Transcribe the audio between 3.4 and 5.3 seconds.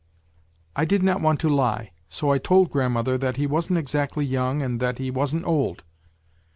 wasn't exactly young and that he w y